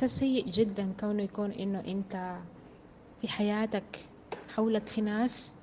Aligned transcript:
إحساس 0.00 0.18
سيء 0.18 0.46
جدا 0.50 0.92
كونه 1.00 1.22
يكون 1.22 1.52
إنه 1.52 1.80
أنت 1.80 2.38
في 3.20 3.28
حياتك 3.28 3.98
حولك 4.48 4.88
في 4.88 5.00
ناس 5.00 5.54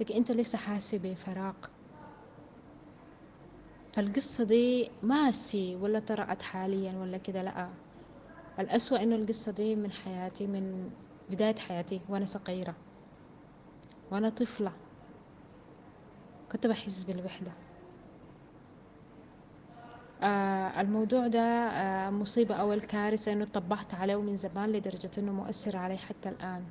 لكن 0.00 0.14
أنت 0.14 0.32
لسه 0.32 0.58
حاسس 0.58 0.94
بفراغ 0.94 1.54
فالقصة 3.92 4.44
دي 4.44 4.90
ما 5.02 5.30
هسي 5.30 5.76
ولا 5.76 5.98
طرأت 5.98 6.42
حاليا 6.42 6.92
ولا 6.98 7.18
كده 7.18 7.42
لأ. 7.42 7.68
الأسوأ 8.58 9.02
إنه 9.02 9.16
القصة 9.16 9.52
دي 9.52 9.74
من 9.76 9.92
حياتي 9.92 10.46
من 10.46 10.90
بداية 11.30 11.56
حياتي 11.56 12.00
وأنا 12.08 12.24
صغيرة 12.24 12.74
وأنا 14.10 14.28
طفلة. 14.28 14.72
كنت 16.52 16.66
بحس 16.66 17.02
بالوحدة. 17.02 17.52
آه 20.26 20.80
الموضوع 20.80 21.26
ده 21.26 21.40
آه 21.40 22.10
مصيبة 22.10 22.54
أو 22.54 22.72
الكارثة 22.72 23.32
إنه 23.32 23.44
طبعت 23.44 23.94
عليه 23.94 24.20
من 24.22 24.36
زمان 24.36 24.72
لدرجة 24.72 25.10
إنه 25.18 25.32
مؤثر 25.32 25.76
علي 25.76 25.96
حتى 25.96 26.28
الآن. 26.28 26.62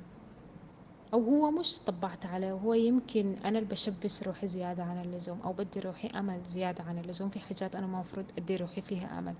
أو 1.14 1.20
هو 1.24 1.50
مش 1.50 1.78
طبعت 1.78 2.26
عليه 2.26 2.52
هو 2.52 2.74
يمكن 2.74 3.36
أنا 3.44 3.58
اللي 3.58 3.70
بشبس 3.70 4.22
روحي 4.22 4.46
زيادة 4.46 4.82
عن 4.84 5.02
اللزوم 5.04 5.40
أو 5.40 5.52
بدي 5.52 5.80
روحي 5.80 6.08
أمل 6.08 6.42
زيادة 6.42 6.84
عن 6.84 6.98
اللزوم 6.98 7.28
في 7.30 7.40
حاجات 7.40 7.76
أنا 7.76 7.86
ما 7.86 8.00
مفروض 8.00 8.26
أدي 8.38 8.56
روحي 8.56 8.80
فيها 8.80 9.18
أمل. 9.18 9.34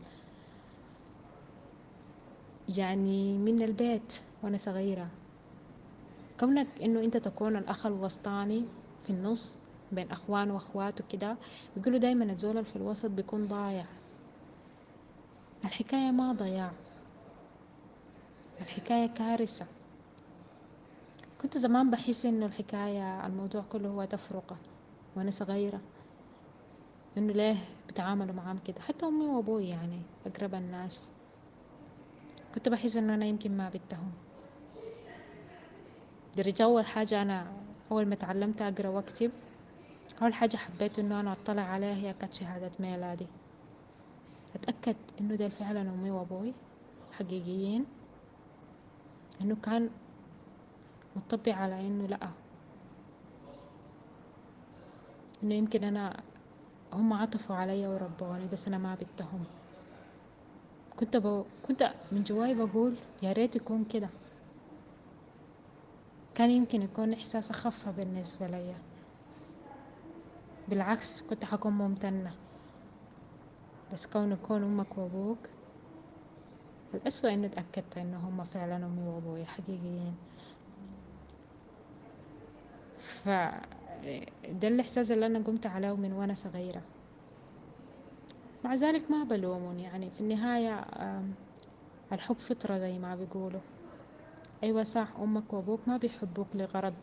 يعني 2.68 3.38
من 3.38 3.62
البيت 3.62 4.20
وأنا 4.42 4.56
صغيرة 4.56 5.08
كونك 6.40 6.66
إنه 6.82 7.00
أنت 7.00 7.16
تكون 7.16 7.56
الأخ 7.56 7.86
الوسطاني 7.86 8.64
في 9.04 9.10
النص 9.10 9.58
بين 9.92 10.10
أخوان 10.10 10.50
وأخوات 10.50 11.00
وكده 11.00 11.36
بيقولوا 11.76 11.98
دايما 11.98 12.24
الزول 12.24 12.64
في 12.64 12.76
الوسط 12.76 13.10
بيكون 13.10 13.46
ضايع. 13.46 13.84
الحكاية 15.64 16.10
ما 16.10 16.32
ضياع. 16.32 16.70
الحكاية 18.60 19.06
كارثة. 19.06 19.66
كنت 21.42 21.58
زمان 21.58 21.90
بحس 21.90 22.26
إنه 22.26 22.46
الحكاية 22.46 23.26
الموضوع 23.26 23.62
كله 23.72 23.88
هو 23.88 24.04
تفرقة 24.04 24.56
وأنا 25.16 25.30
صغيرة. 25.30 25.80
إنه 27.18 27.32
ليه 27.32 27.56
بتعاملوا 27.88 28.34
معاهم 28.34 28.58
كده؟ 28.66 28.80
حتى 28.80 29.06
أمي 29.06 29.26
وأبوي 29.26 29.68
يعني 29.68 30.00
أقرب 30.26 30.54
الناس. 30.54 31.08
كنت 32.54 32.68
بحس 32.68 32.96
إنه 32.96 33.14
أنا 33.14 33.24
يمكن 33.24 33.56
ما 33.56 33.68
بدهم. 33.68 34.12
درجة 36.36 36.62
أول 36.62 36.86
حاجة 36.86 37.22
أنا 37.22 37.46
أول 37.92 38.06
ما 38.06 38.14
تعلمت 38.14 38.62
أقرأ 38.62 38.88
وأكتب 38.88 39.30
أول 40.22 40.34
حاجة 40.34 40.56
حبيت 40.56 40.98
إنه 40.98 41.20
أنا 41.20 41.32
أطلع 41.32 41.62
عليها 41.62 41.94
هي 41.94 42.12
كانت 42.12 42.34
شهادة 42.34 42.70
ميلادي. 42.80 43.26
أتأكد 44.56 44.96
إنه 45.20 45.34
ده 45.34 45.48
فعلا 45.48 45.80
أمي 45.80 46.10
وأبوي 46.10 46.52
حقيقيين. 47.12 47.84
إنه 49.40 49.56
كان 49.62 49.90
مطبع 51.16 51.54
على 51.54 51.80
إنه 51.80 52.06
لأ. 52.06 52.28
إنه 55.42 55.54
يمكن 55.54 55.84
أنا 55.84 56.16
هم 56.92 57.12
عطفوا 57.12 57.56
علي 57.56 57.86
وربوني 57.86 58.48
بس 58.52 58.68
أنا 58.68 58.78
ما 58.78 58.94
بدهم. 58.94 59.44
كنت 60.96 61.16
بو... 61.16 61.44
كنت 61.68 61.92
من 62.12 62.22
جواي 62.24 62.54
بقول 62.54 62.94
يا 63.22 63.32
ريت 63.32 63.56
يكون 63.56 63.84
كده. 63.84 64.08
كان 66.34 66.50
يمكن 66.50 66.82
يكون 66.82 67.12
إحساس 67.12 67.50
أخف 67.50 67.88
بالنسبة 67.88 68.46
لي. 68.46 68.74
بالعكس 70.68 71.22
كنت 71.22 71.44
حكون 71.44 71.72
ممتنة. 71.72 72.32
بس 73.92 74.06
كون 74.06 74.32
يكون 74.32 74.62
أمك 74.62 74.98
وأبوك. 74.98 75.38
الأسوأ 76.94 77.34
إنه 77.34 77.46
اتأكدت 77.46 77.98
إنه 77.98 78.16
هم 78.16 78.44
فعلا 78.44 78.76
أمي 78.76 79.08
وأبوي 79.08 79.44
حقيقيين 79.44 80.14
فده 83.00 84.68
الإحساس 84.68 85.10
اللي 85.10 85.26
أنا 85.26 85.38
قمت 85.38 85.66
عليه 85.66 85.96
من 85.96 86.12
وأنا 86.12 86.34
صغيرة. 86.34 86.82
مع 88.64 88.74
ذلك 88.74 89.10
ما 89.10 89.24
بلومهم 89.24 89.78
يعني 89.78 90.10
في 90.10 90.20
النهاية 90.20 90.84
الحب 92.12 92.36
فطرة 92.36 92.78
زي 92.78 92.98
ما 92.98 93.16
بيقولوا. 93.16 93.60
أيوة 94.62 94.82
صح 94.82 95.08
أمك 95.20 95.52
وأبوك 95.52 95.80
ما 95.88 95.96
بيحبوك 95.96 96.46
لغرض 96.54 96.94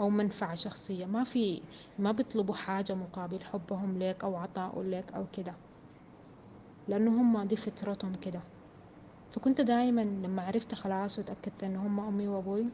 أو 0.00 0.10
منفعة 0.10 0.54
شخصية. 0.54 1.06
ما 1.06 1.24
في 1.24 1.60
ما 1.98 2.12
بيطلبوا 2.12 2.54
حاجة 2.54 2.94
مقابل 2.94 3.44
حبهم 3.44 3.98
لك 3.98 4.24
أو 4.24 4.36
عطاء 4.36 4.82
لك 4.82 5.12
أو 5.14 5.24
كده. 5.36 5.54
لأنه 6.88 7.10
هم 7.10 7.42
دي 7.42 7.56
فطرتهم 7.56 8.12
كده. 8.14 8.40
فكنت 9.30 9.60
دايما 9.60 10.00
لما 10.00 10.42
عرفت 10.42 10.74
خلاص 10.74 11.18
وتأكدت 11.18 11.64
إن 11.64 11.76
هم 11.76 12.00
أمي 12.00 12.28
وأبوي 12.28 12.66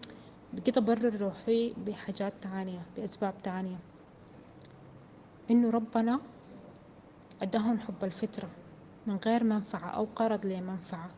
بقيت 0.53 0.77
أبرر 0.77 1.17
روحي 1.21 1.75
بحاجات 1.87 2.33
تانية 2.43 2.83
بأسباب 2.97 3.35
تانية. 3.43 3.77
إنه 5.51 5.71
ربنا 5.71 6.21
أداهم 7.43 7.79
حب 7.79 8.05
الفطرة 8.05 8.49
من 9.07 9.17
غير 9.17 9.45
منفعة 9.45 9.91
أو 9.91 10.07
قرض 10.17 10.47
لمنفعة. 10.47 11.11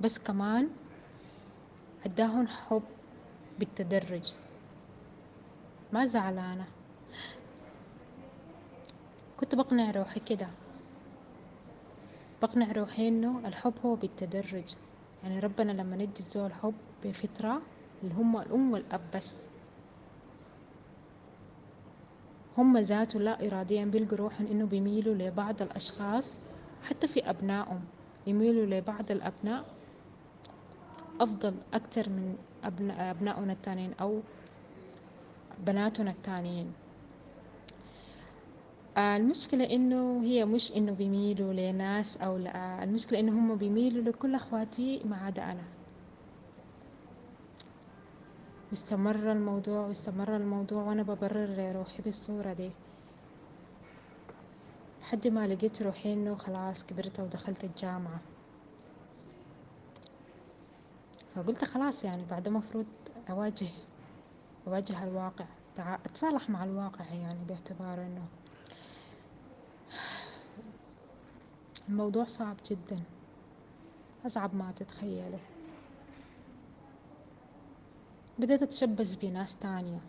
بس 0.00 0.18
كمان 0.18 0.68
أداهم 2.04 2.46
حب 2.46 2.82
بالتدرج. 3.58 4.32
ما 5.92 6.06
زعلانة. 6.06 6.66
كنت 9.36 9.54
بقنع 9.54 9.90
روحي 9.90 10.20
كده. 10.20 10.48
بقنع 12.42 12.72
روحي 12.72 13.08
إنه 13.08 13.48
الحب 13.48 13.74
هو 13.84 13.94
بالتدرج. 13.96 14.74
يعني 15.22 15.38
ربنا 15.40 15.72
لما 15.72 15.96
ندي 15.96 16.20
الزول 16.20 16.52
حب 16.52 16.74
بفطرة 17.04 17.62
اللي 18.02 18.14
هم 18.14 18.36
الأم 18.36 18.72
والأب 18.72 19.00
بس. 19.14 19.36
هم 22.58 22.78
ذاته 22.78 23.20
لا 23.20 23.46
إراديا 23.46 23.84
بيلقوا 23.84 24.18
روحهم 24.18 24.46
إنه 24.46 24.66
بيميلوا 24.66 25.14
لبعض 25.14 25.62
الأشخاص 25.62 26.42
حتى 26.84 27.08
في 27.08 27.30
أبنائهم. 27.30 27.80
يميلوا 28.26 28.66
لبعض 28.66 29.10
الأبناء 29.10 29.64
أفضل 31.20 31.54
أكتر 31.74 32.08
من 32.08 32.36
أبناء 32.64 33.10
أبنائنا 33.10 33.52
التانيين 33.52 33.92
أو 34.00 34.20
بناتنا 35.66 36.10
التانيين. 36.10 36.72
المشكلة 38.98 39.64
إنه 39.70 40.22
هي 40.22 40.44
مش 40.44 40.72
إنه 40.72 40.92
بيميلوا 40.92 41.52
لناس 41.52 42.16
أو 42.16 42.36
لا. 42.36 42.84
المشكلة 42.84 43.20
إنه 43.20 43.32
هم 43.32 43.56
بيميلوا 43.56 44.02
لكل 44.02 44.34
أخواتي 44.34 45.02
ما 45.04 45.16
عدا 45.16 45.44
أنا. 45.44 45.64
واستمر 48.70 49.32
الموضوع 49.32 49.86
واستمر 49.86 50.36
الموضوع 50.36 50.82
وأنا 50.82 51.02
ببرر 51.02 51.72
روحي 51.76 52.02
بالصورة 52.02 52.52
دي. 52.52 52.70
لحد 55.00 55.28
ما 55.28 55.46
لقيت 55.46 55.82
روحي 55.82 56.12
إنه 56.12 56.34
خلاص 56.34 56.84
كبرت 56.84 57.20
ودخلت 57.20 57.64
الجامعة. 57.64 58.20
فقلت 61.34 61.64
خلاص 61.64 62.04
يعني 62.04 62.22
بعد 62.30 62.48
مفروض 62.48 62.86
أواجه 63.30 63.68
أواجه 64.66 65.04
الواقع 65.04 65.44
أتصالح 65.78 66.50
مع 66.50 66.64
الواقع 66.64 67.04
يعني 67.04 67.44
باعتبار 67.48 68.00
إنه 68.00 68.22
الموضوع 71.92 72.24
صعب 72.24 72.56
جدا. 72.70 73.00
أصعب 74.26 74.54
ما 74.54 74.72
تتخيله. 74.72 75.38
بدأت 78.38 78.62
أتشبث 78.62 79.14
بناس 79.14 79.56
تانية. 79.56 80.00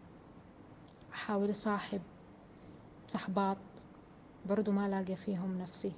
أحاول 1.14 1.50
أصاحب 1.50 2.02
صحبات 3.08 3.58
برضو 4.46 4.72
ما 4.72 4.88
لاقي 4.88 5.16
فيهم 5.16 5.58
نفسي. 5.62 5.92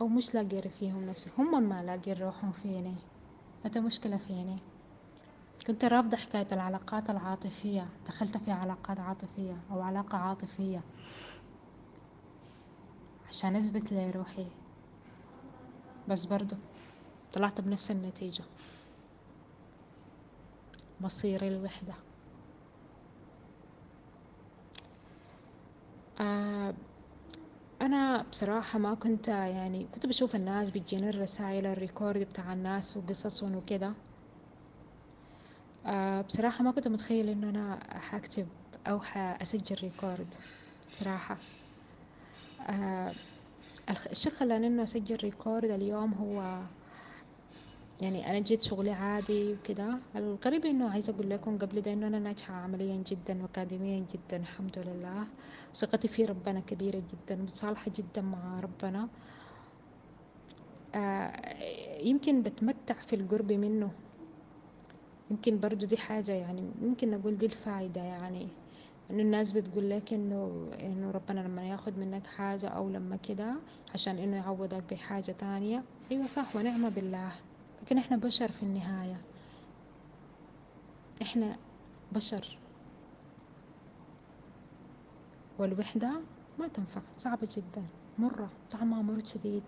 أو 0.00 0.08
مش 0.08 0.34
لاقي 0.34 0.68
فيهم 0.68 1.06
نفسي 1.06 1.30
هم 1.38 1.68
ما 1.68 1.82
لاقين 1.82 2.16
روحهم 2.16 2.52
فيني. 2.52 2.94
متى 3.64 3.80
مشكلة 3.80 4.16
فيني؟ 4.16 4.56
كنت 5.66 5.84
رافضة 5.84 6.16
حكاية 6.16 6.48
العلاقات 6.52 7.10
العاطفية. 7.10 7.86
دخلت 8.06 8.36
في 8.36 8.50
علاقات 8.50 9.00
عاطفية 9.00 9.56
أو 9.70 9.80
علاقة 9.82 10.18
عاطفية. 10.18 10.80
عشان 13.34 13.56
أثبت 13.56 13.92
لي 13.92 14.10
روحي. 14.10 14.46
بس 16.08 16.24
برضو 16.24 16.56
طلعت 17.32 17.60
بنفس 17.60 17.90
النتيجة. 17.90 18.44
مصيري 21.00 21.48
الوحدة. 21.48 21.94
آه 26.20 26.74
أنا 27.82 28.22
بصراحة 28.22 28.78
ما 28.78 28.94
كنت 28.94 29.28
يعني 29.28 29.88
كنت 29.88 30.06
بشوف 30.06 30.36
الناس 30.36 30.70
بتجيني 30.70 31.08
الرسائل 31.08 31.66
الريكورد 31.66 32.20
بتاع 32.20 32.52
الناس 32.52 32.96
وقصصهم 32.96 33.56
وكده. 33.56 33.94
آه 35.86 36.20
بصراحة 36.22 36.64
ما 36.64 36.72
كنت 36.72 36.88
متخيل 36.88 37.28
إنه 37.28 37.50
أنا 37.50 37.80
حكتب 38.00 38.48
أو 38.86 39.00
حأسجل 39.00 39.76
record. 39.82 40.34
بصراحة. 40.90 41.63
آه 42.66 43.12
الشيء 44.10 44.32
خلاني 44.32 44.66
إنه 44.66 44.82
أسجل 44.82 45.16
record 45.16 45.70
اليوم 45.70 46.12
هو 46.14 46.60
يعني 48.02 48.30
أنا 48.30 48.38
جيت 48.38 48.62
شغلي 48.62 48.90
عادي 48.92 49.52
وكده. 49.52 49.98
الغريب 50.16 50.66
إنه 50.66 50.90
عايزة 50.90 51.12
أقول 51.14 51.30
لكم 51.30 51.58
قبل 51.58 51.80
ده 51.80 51.92
إنه 51.92 52.06
أنا 52.06 52.18
ناجحة 52.18 52.54
عمليا 52.54 53.02
جدا 53.10 53.42
واكاديميا 53.42 54.06
جدا 54.14 54.36
الحمد 54.36 54.78
لله. 54.78 55.24
ثقتي 55.76 56.08
في 56.08 56.24
ربنا 56.24 56.60
كبيرة 56.60 57.02
جدا 57.12 57.36
متصالحه 57.42 57.90
جدا 57.96 58.22
مع 58.22 58.60
ربنا. 58.60 59.08
آه 60.94 61.32
يمكن 62.02 62.42
بتمتع 62.42 62.94
في 62.94 63.16
القرب 63.16 63.52
منه. 63.52 63.90
يمكن 65.30 65.60
برضو 65.60 65.86
دي 65.86 65.96
حاجة 65.96 66.32
يعني 66.32 66.62
ممكن 66.82 67.10
نقول 67.10 67.38
دي 67.38 67.46
الفائدة 67.46 68.00
يعني. 68.00 68.48
انه 69.10 69.22
الناس 69.22 69.52
بتقول 69.52 69.90
لك 69.90 70.12
إنه 70.12 70.70
إنه 70.80 71.10
ربنا 71.10 71.40
لما 71.40 71.68
ياخد 71.68 71.98
منك 71.98 72.26
حاجة 72.26 72.68
أو 72.68 72.88
لما 72.88 73.16
كده 73.16 73.54
عشان 73.94 74.18
إنه 74.18 74.36
يعوضك 74.36 74.92
بحاجة 74.92 75.32
تانية. 75.32 75.82
أيوه 76.12 76.26
صح 76.26 76.56
ونعمة 76.56 76.88
بالله. 76.88 77.32
لكن 77.82 77.98
إحنا 77.98 78.16
بشر 78.16 78.52
في 78.52 78.62
النهاية. 78.62 79.20
إحنا 81.22 81.56
بشر. 82.12 82.58
والوحدة 85.58 86.10
ما 86.58 86.68
تنفع 86.68 87.00
صعبة 87.16 87.48
جدا. 87.56 87.82
مرة 88.18 88.48
طعمها 88.70 89.02
مر 89.02 89.24
شديد. 89.24 89.62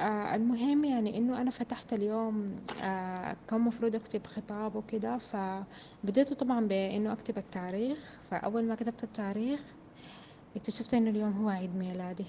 آه 0.00 0.34
المهم 0.34 0.84
يعني 0.84 1.18
إنه 1.18 1.40
أنا 1.40 1.50
فتحت 1.50 1.92
اليوم 1.92 2.56
آه 2.82 3.36
كان 3.48 3.60
مفروض 3.60 3.94
أكتب 3.94 4.26
خطاب 4.26 4.76
وكده 4.76 5.18
فبديته 5.18 6.34
طبعا 6.34 6.66
بإنه 6.68 7.12
أكتب 7.12 7.38
التاريخ. 7.38 7.98
فأول 8.30 8.64
ما 8.64 8.74
كتبت 8.74 9.04
التاريخ 9.04 9.60
اكتشفت 10.56 10.94
إنه 10.94 11.10
اليوم 11.10 11.32
هو 11.32 11.48
عيد 11.48 11.76
ميلادي. 11.76 12.26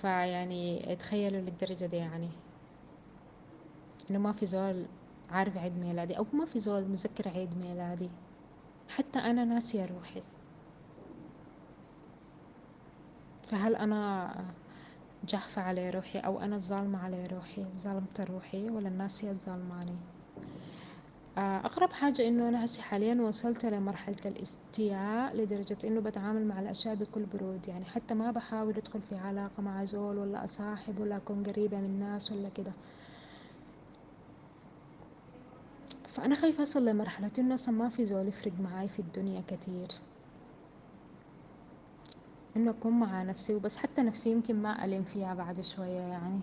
فيعني 0.00 0.96
تخيلوا 0.96 1.40
للدرجة 1.40 1.86
دي 1.86 1.96
يعني 1.96 2.28
إنه 4.10 4.18
ما 4.18 4.32
في 4.32 4.46
زول 4.46 4.84
عارف 5.30 5.56
عيد 5.56 5.78
ميلادي 5.78 6.18
أو 6.18 6.26
ما 6.32 6.44
في 6.44 6.58
زول 6.58 6.82
مذكر 6.88 7.28
عيد 7.28 7.48
ميلادي. 7.58 8.08
حتى 8.88 9.18
أنا 9.18 9.44
ناسية 9.44 9.86
روحي. 9.86 10.22
فهل 13.50 13.76
أنا 13.76 14.34
جحفة 15.24 15.62
على 15.62 15.90
روحي 15.90 16.18
أو 16.18 16.40
أنا 16.40 16.56
الظالمة 16.56 16.98
على 16.98 17.26
روحي 17.26 17.64
ظلمت 17.78 18.20
روحي 18.20 18.70
ولا 18.70 18.88
الناس 18.88 19.24
هي 19.24 19.30
الظالماني. 19.30 19.96
أغرب 21.38 21.92
حاجة 21.92 22.28
إنه 22.28 22.48
أنا 22.48 22.64
هسي 22.64 22.82
حاليا 22.82 23.14
وصلت 23.22 23.66
لمرحلة 23.66 24.16
الاستياء 24.26 25.36
لدرجة 25.36 25.76
إنه 25.84 26.00
بتعامل 26.00 26.46
مع 26.46 26.60
الأشياء 26.60 26.94
بكل 26.94 27.24
برود. 27.24 27.68
يعني 27.68 27.84
حتى 27.84 28.14
ما 28.14 28.30
بحاول 28.30 28.76
أدخل 28.76 29.00
في 29.10 29.16
علاقة 29.16 29.62
مع 29.62 29.84
زول 29.84 30.18
ولا 30.18 30.44
أصاحب 30.44 31.00
ولا 31.00 31.16
أكون 31.16 31.44
قريبة 31.44 31.76
من 31.76 31.84
الناس 31.84 32.32
ولا 32.32 32.48
كده. 32.48 32.72
فأنا 36.08 36.34
خايفة 36.34 36.62
أصل 36.62 36.84
لمرحلة 36.88 37.30
إنه 37.38 37.54
أصلا 37.54 37.74
ما 37.74 37.88
في 37.88 38.06
زول 38.06 38.28
يفرق 38.28 38.52
معاي 38.60 38.88
في 38.88 38.98
الدنيا 38.98 39.42
كتير. 39.48 39.88
إنه 42.58 42.70
أكون 42.70 43.00
مع 43.00 43.22
نفسي 43.22 43.54
وبس 43.54 43.76
حتى 43.76 44.02
نفسي 44.02 44.30
يمكن 44.30 44.62
ما 44.62 44.84
ألم 44.84 45.02
فيها 45.02 45.34
بعد 45.34 45.60
شوية 45.60 46.00
يعني. 46.00 46.40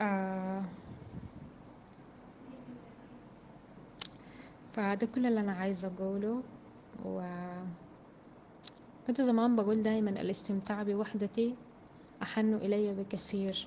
آه. 0.00 0.62
فده 4.72 5.06
كل 5.06 5.26
اللي 5.26 5.40
أنا 5.40 5.52
عايزة 5.52 5.88
أقوله 5.88 6.42
و 7.04 7.22
كنت 9.06 9.20
زمان 9.20 9.56
بقول 9.56 9.82
دايما 9.82 10.10
الاستمتاع 10.10 10.82
بوحدتي 10.82 11.54
أحن 12.22 12.54
إلي 12.54 12.94
بكثير 12.94 13.66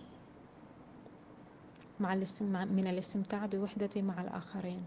مع 2.00 2.14
الاستمتاع 2.14 2.66
من 2.66 2.88
الاستمتاع 2.88 3.46
بوحدتي 3.46 4.02
مع 4.02 4.22
الآخرين. 4.22 4.82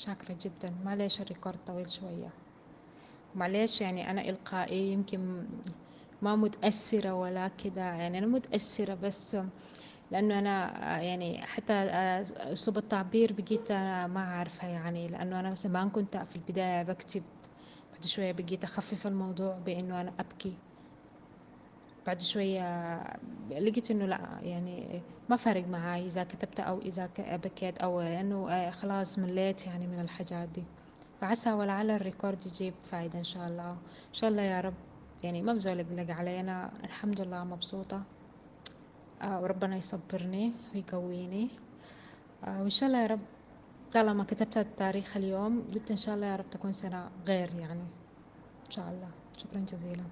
شاكرة 0.00 0.36
جدا. 0.40 0.72
معليش 0.84 1.20
الريكورد 1.20 1.58
طويل 1.66 1.90
شوية؟ 1.90 2.30
معليش 3.34 3.80
يعني 3.80 4.10
أنا 4.10 4.20
إلقائي 4.20 4.92
يمكن 4.92 5.46
ما 6.22 6.36
متأثرة 6.36 7.12
ولا 7.14 7.48
كده 7.48 7.80
يعني 7.80 8.18
أنا 8.18 8.26
متأثرة 8.26 8.94
بس 8.94 9.36
لأنه 10.10 10.38
أنا 10.38 10.70
يعني 11.02 11.46
حتى 11.46 11.72
أسلوب 12.52 12.78
التعبير 12.78 13.32
بقيت 13.32 13.70
أنا 13.70 14.06
ما 14.06 14.20
عارفة 14.20 14.68
يعني 14.68 15.08
لأنه 15.08 15.40
أنا 15.40 15.54
زمان 15.54 15.90
كنت 15.90 16.16
في 16.16 16.36
البداية 16.36 16.82
بكتب 16.82 17.22
بعد 17.92 18.04
شوية 18.06 18.32
بقيت 18.32 18.64
أخفف 18.64 19.06
الموضوع 19.06 19.58
بإنه 19.58 20.00
أنا 20.00 20.12
أبكي. 20.20 20.54
بعد 22.06 22.20
شوية 22.20 22.96
لقيت 23.50 23.90
إنه 23.90 24.06
لا 24.06 24.20
يعني 24.42 25.00
ما 25.28 25.36
فارق 25.36 25.68
معاي 25.68 26.06
إذا 26.06 26.24
كتبت 26.24 26.60
أو 26.60 26.78
إذا 26.78 27.10
بكيت 27.18 27.78
أو 27.78 28.00
لأنه 28.00 28.70
خلاص 28.70 29.18
مليت 29.18 29.66
يعني 29.66 29.86
من 29.86 30.00
الحاجات 30.00 30.48
دي. 30.48 30.62
فعسى 31.20 31.52
ولعل 31.52 31.90
الريكورد 31.90 32.46
يجيب 32.46 32.74
فايدة 32.90 33.18
إن 33.18 33.24
شاء 33.24 33.46
الله. 33.48 33.70
إن 33.72 34.14
شاء 34.14 34.30
الله 34.30 34.42
يا 34.42 34.60
رب 34.60 34.74
يعني 35.22 35.42
ما 35.42 35.52
بزول 35.54 35.84
علي. 36.10 36.40
أنا 36.40 36.70
الحمد 36.84 37.20
لله 37.20 37.44
مبسوطة. 37.44 38.02
آه 39.22 39.42
وربنا 39.42 39.76
يصبرني 39.76 40.52
ويقويني. 40.74 41.48
آه 42.44 42.60
وإن 42.60 42.70
شاء 42.70 42.86
الله 42.86 43.02
يا 43.02 43.06
رب 43.06 43.20
طالما 43.94 44.24
كتبت 44.24 44.58
التاريخ 44.58 45.16
اليوم 45.16 45.64
قلت 45.74 45.90
إن 45.90 45.96
شاء 45.96 46.14
الله 46.14 46.26
يا 46.26 46.36
رب 46.36 46.50
تكون 46.50 46.72
سنة 46.72 47.08
غير 47.26 47.50
يعني. 47.58 47.86
إن 48.66 48.70
شاء 48.70 48.88
الله. 48.88 49.08
شكرا 49.36 49.60
جزيلا. 49.60 50.04